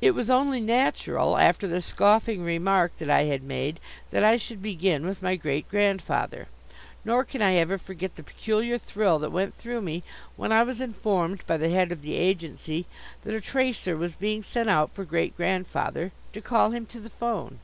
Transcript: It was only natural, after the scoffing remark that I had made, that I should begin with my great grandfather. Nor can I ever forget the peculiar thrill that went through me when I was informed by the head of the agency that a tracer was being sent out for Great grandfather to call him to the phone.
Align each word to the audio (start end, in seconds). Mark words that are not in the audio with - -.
It 0.00 0.10
was 0.10 0.28
only 0.28 0.60
natural, 0.60 1.36
after 1.38 1.68
the 1.68 1.80
scoffing 1.80 2.42
remark 2.42 2.96
that 2.96 3.08
I 3.08 3.26
had 3.26 3.44
made, 3.44 3.78
that 4.10 4.24
I 4.24 4.36
should 4.36 4.60
begin 4.60 5.06
with 5.06 5.22
my 5.22 5.36
great 5.36 5.70
grandfather. 5.70 6.48
Nor 7.04 7.22
can 7.22 7.40
I 7.40 7.54
ever 7.54 7.78
forget 7.78 8.16
the 8.16 8.24
peculiar 8.24 8.76
thrill 8.76 9.20
that 9.20 9.30
went 9.30 9.54
through 9.54 9.82
me 9.82 10.02
when 10.34 10.50
I 10.50 10.64
was 10.64 10.80
informed 10.80 11.46
by 11.46 11.58
the 11.58 11.70
head 11.70 11.92
of 11.92 12.02
the 12.02 12.14
agency 12.14 12.86
that 13.22 13.32
a 13.36 13.40
tracer 13.40 13.96
was 13.96 14.16
being 14.16 14.42
sent 14.42 14.68
out 14.68 14.90
for 14.94 15.04
Great 15.04 15.36
grandfather 15.36 16.10
to 16.32 16.40
call 16.40 16.72
him 16.72 16.84
to 16.86 16.98
the 16.98 17.08
phone. 17.10 17.60